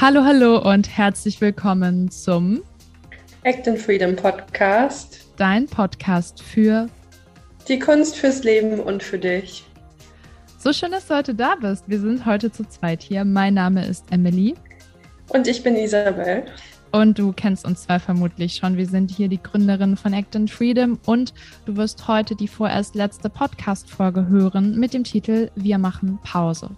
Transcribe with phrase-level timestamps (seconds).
[0.00, 2.62] Hallo, hallo und herzlich willkommen zum
[3.42, 5.26] Act in Freedom Podcast.
[5.36, 6.88] Dein Podcast für
[7.66, 9.64] die Kunst fürs Leben und für dich.
[10.56, 11.82] So schön, dass du heute da bist.
[11.88, 13.24] Wir sind heute zu zweit hier.
[13.24, 14.54] Mein Name ist Emily.
[15.30, 16.44] Und ich bin Isabel.
[16.92, 18.76] Und du kennst uns zwei vermutlich schon.
[18.76, 21.34] Wir sind hier die Gründerin von Act in Freedom und
[21.66, 26.70] du wirst heute die vorerst letzte Podcast-Folge hören mit dem Titel Wir machen Pause.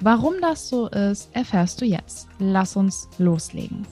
[0.00, 2.28] Warum das so ist, erfährst du jetzt.
[2.38, 3.86] Lass uns loslegen.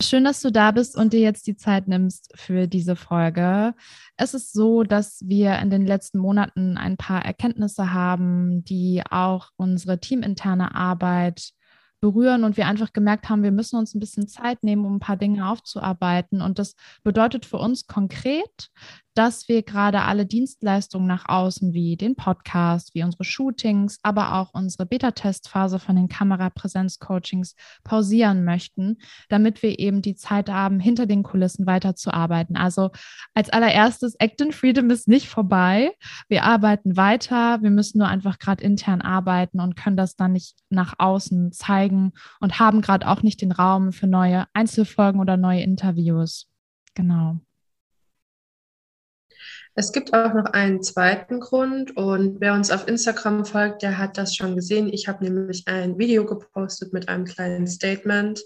[0.00, 3.74] Schön, dass du da bist und dir jetzt die Zeit nimmst für diese Folge.
[4.16, 9.50] Es ist so, dass wir in den letzten Monaten ein paar Erkenntnisse haben, die auch
[9.56, 11.52] unsere teaminterne Arbeit
[12.04, 15.00] berühren und wir einfach gemerkt haben, wir müssen uns ein bisschen Zeit nehmen, um ein
[15.00, 16.42] paar Dinge aufzuarbeiten.
[16.42, 18.68] Und das bedeutet für uns konkret,
[19.14, 24.52] dass wir gerade alle Dienstleistungen nach außen, wie den Podcast, wie unsere Shootings, aber auch
[24.52, 27.54] unsere Beta-Testphase von den Kamerapräsenz-Coachings
[27.84, 28.98] pausieren möchten,
[29.28, 32.56] damit wir eben die Zeit haben, hinter den Kulissen weiterzuarbeiten.
[32.56, 32.90] Also
[33.34, 35.92] als allererstes, Act in Freedom ist nicht vorbei.
[36.28, 37.62] Wir arbeiten weiter.
[37.62, 42.12] Wir müssen nur einfach gerade intern arbeiten und können das dann nicht nach außen zeigen
[42.40, 46.48] und haben gerade auch nicht den Raum für neue Einzelfolgen oder neue Interviews.
[46.94, 47.38] Genau.
[49.76, 54.16] Es gibt auch noch einen zweiten Grund und wer uns auf Instagram folgt, der hat
[54.16, 54.92] das schon gesehen.
[54.92, 58.40] Ich habe nämlich ein Video gepostet mit einem kleinen Statement.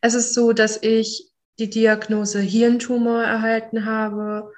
[0.00, 4.52] Es ist so, dass ich die Diagnose Hirntumor erhalten habe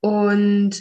[0.00, 0.80] und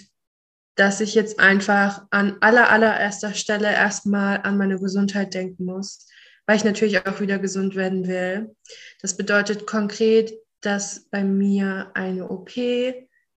[0.76, 6.08] dass ich jetzt einfach an aller allererster Stelle erstmal an meine Gesundheit denken muss,
[6.45, 8.56] weil ich natürlich auch wieder gesund werden will.
[9.02, 12.52] Das bedeutet konkret, dass bei mir eine OP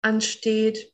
[0.02, 0.92] ansteht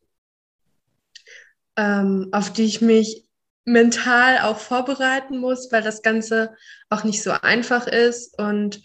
[1.77, 3.29] ähm, auf die ich mich
[3.65, 6.55] mental auch vorbereiten muss, weil das Ganze
[6.91, 8.83] auch nicht so einfach ist und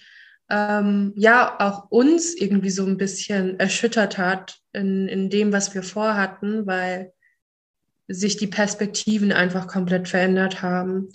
[0.49, 5.83] ähm, ja, auch uns irgendwie so ein bisschen erschüttert hat in, in dem, was wir
[5.83, 7.11] vorhatten, weil
[8.07, 11.09] sich die Perspektiven einfach komplett verändert haben.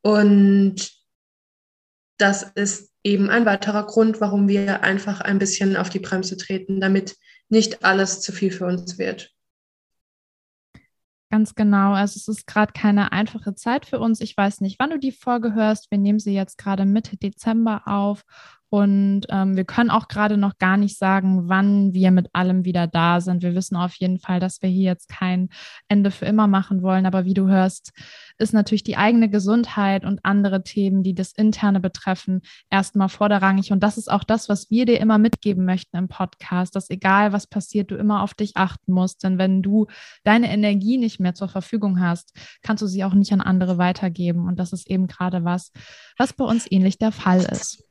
[0.00, 0.90] Und
[2.18, 6.80] das ist eben ein weiterer Grund, warum wir einfach ein bisschen auf die Bremse treten,
[6.80, 7.16] damit
[7.48, 9.33] nicht alles zu viel für uns wird.
[11.34, 11.94] Ganz genau.
[11.94, 14.20] Also es ist gerade keine einfache Zeit für uns.
[14.20, 15.90] Ich weiß nicht, wann du die Folge hörst.
[15.90, 18.22] Wir nehmen sie jetzt gerade Mitte Dezember auf
[18.74, 22.88] und ähm, wir können auch gerade noch gar nicht sagen, wann wir mit allem wieder
[22.88, 23.44] da sind.
[23.44, 25.48] Wir wissen auf jeden Fall, dass wir hier jetzt kein
[25.86, 27.06] Ende für immer machen wollen.
[27.06, 27.92] Aber wie du hörst,
[28.36, 33.70] ist natürlich die eigene Gesundheit und andere Themen, die das Interne betreffen, erstmal vorderrangig.
[33.70, 37.32] Und das ist auch das, was wir dir immer mitgeben möchten im Podcast, dass egal
[37.32, 39.22] was passiert, du immer auf dich achten musst.
[39.22, 39.86] Denn wenn du
[40.24, 44.48] deine Energie nicht mehr zur Verfügung hast, kannst du sie auch nicht an andere weitergeben.
[44.48, 45.70] Und das ist eben gerade was,
[46.18, 47.84] was bei uns ähnlich der Fall ist.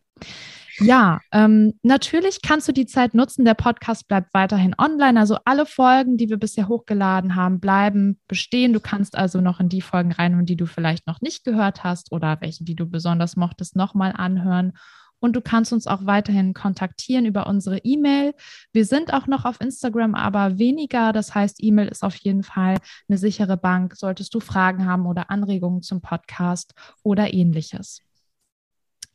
[0.80, 3.46] Ja, ähm, natürlich kannst du die Zeit nutzen.
[3.46, 5.20] Der Podcast bleibt weiterhin online.
[5.20, 8.74] Also alle Folgen, die wir bisher hochgeladen haben, bleiben bestehen.
[8.74, 12.12] Du kannst also noch in die Folgen reinhören, die du vielleicht noch nicht gehört hast
[12.12, 14.74] oder welche, die du besonders mochtest, nochmal anhören.
[15.20, 18.34] Und du kannst uns auch weiterhin kontaktieren über unsere E-Mail.
[18.74, 21.14] Wir sind auch noch auf Instagram, aber weniger.
[21.14, 25.30] Das heißt, E-Mail ist auf jeden Fall eine sichere Bank, solltest du Fragen haben oder
[25.30, 26.74] Anregungen zum Podcast
[27.04, 28.02] oder ähnliches.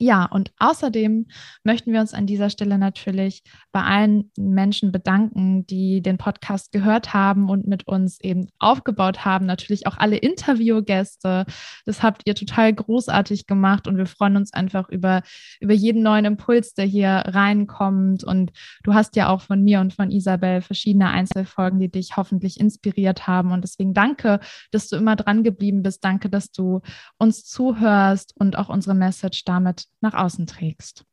[0.00, 1.26] Ja, und außerdem
[1.64, 3.42] möchten wir uns an dieser Stelle natürlich
[3.72, 9.44] bei allen Menschen bedanken, die den Podcast gehört haben und mit uns eben aufgebaut haben.
[9.44, 11.47] Natürlich auch alle Interviewgäste.
[11.84, 15.22] Das habt ihr total großartig gemacht und wir freuen uns einfach über,
[15.58, 18.22] über jeden neuen Impuls, der hier reinkommt.
[18.22, 18.53] Und
[18.84, 23.26] du hast ja auch von mir und von Isabel verschiedene Einzelfolgen, die dich hoffentlich inspiriert
[23.26, 23.50] haben.
[23.50, 24.38] Und deswegen danke,
[24.70, 26.04] dass du immer dran geblieben bist.
[26.04, 26.82] Danke, dass du
[27.19, 31.05] uns zuhörst und auch unsere Message damit nach außen trägst.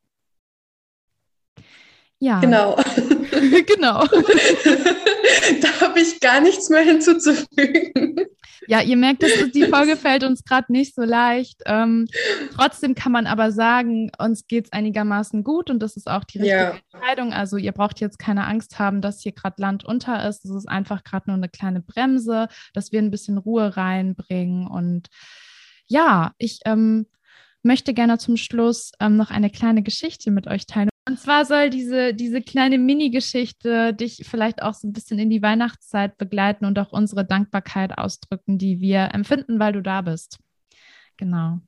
[2.18, 2.40] Ja.
[2.40, 2.76] Genau.
[3.30, 4.04] genau.
[5.60, 8.16] da habe ich gar nichts mehr hinzuzufügen.
[8.68, 11.62] Ja, ihr merkt, dass die Folge fällt uns gerade nicht so leicht.
[11.66, 12.06] Ähm,
[12.54, 16.38] trotzdem kann man aber sagen, uns geht es einigermaßen gut und das ist auch die
[16.38, 16.74] richtige ja.
[16.92, 17.32] Entscheidung.
[17.32, 20.44] Also ihr braucht jetzt keine Angst haben, dass hier gerade Land unter ist.
[20.44, 24.66] Es ist einfach gerade nur eine kleine Bremse, dass wir ein bisschen Ruhe reinbringen.
[24.66, 25.08] Und
[25.86, 27.06] ja, ich ähm,
[27.66, 30.88] möchte gerne zum Schluss ähm, noch eine kleine Geschichte mit euch teilen.
[31.08, 35.42] Und zwar soll diese, diese kleine Mini-Geschichte dich vielleicht auch so ein bisschen in die
[35.42, 40.38] Weihnachtszeit begleiten und auch unsere Dankbarkeit ausdrücken, die wir empfinden, weil du da bist.
[41.16, 41.60] Genau.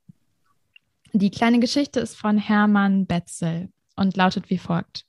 [1.12, 5.04] Die kleine Geschichte ist von Hermann Betzel und lautet wie folgt.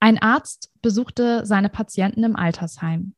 [0.00, 3.14] Ein Arzt besuchte seine Patienten im Altersheim.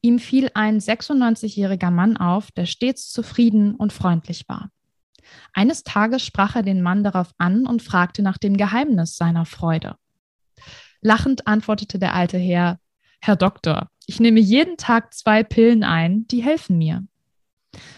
[0.00, 4.70] Ihm fiel ein 96-jähriger Mann auf, der stets zufrieden und freundlich war.
[5.52, 9.96] Eines Tages sprach er den Mann darauf an und fragte nach dem Geheimnis seiner Freude.
[11.00, 12.78] Lachend antwortete der alte Herr,
[13.20, 17.06] Herr Doktor, ich nehme jeden Tag zwei Pillen ein, die helfen mir.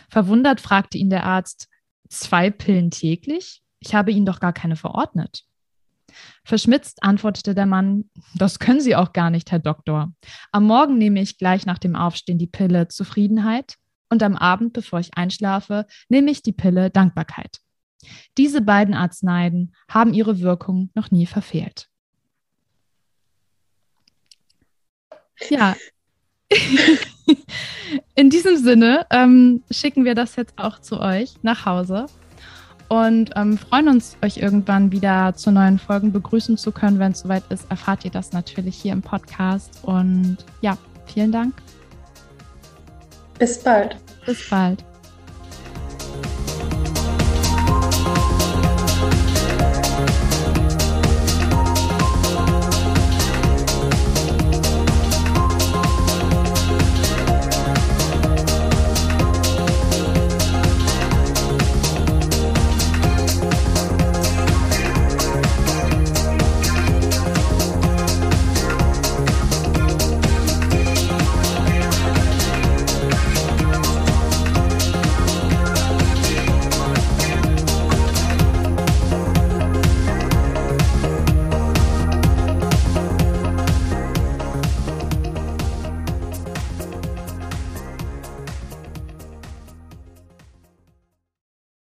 [0.08, 1.68] Verwundert fragte ihn der Arzt,
[2.08, 3.62] zwei Pillen täglich?
[3.80, 5.44] Ich habe Ihnen doch gar keine verordnet.
[6.44, 10.12] Verschmitzt antwortete der Mann, das können Sie auch gar nicht, Herr Doktor.
[10.52, 13.76] Am Morgen nehme ich gleich nach dem Aufstehen die Pille Zufriedenheit
[14.10, 17.60] und am Abend, bevor ich einschlafe, nehme ich die Pille Dankbarkeit.
[18.38, 21.88] Diese beiden Arzneien haben ihre Wirkung noch nie verfehlt.
[25.50, 25.76] Ja.
[28.14, 32.06] In diesem Sinne ähm, schicken wir das jetzt auch zu euch nach Hause
[32.88, 36.98] und ähm, freuen uns, euch irgendwann wieder zu neuen Folgen begrüßen zu können.
[36.98, 39.80] Wenn es soweit ist, erfahrt ihr das natürlich hier im Podcast.
[39.82, 41.54] Und ja, vielen Dank.
[43.38, 43.96] Bis bald.
[44.24, 44.84] Bis bald.